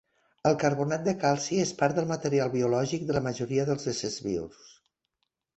[0.51, 4.69] El carbonat de calci és part del material biològic de la majoria dels éssers vius.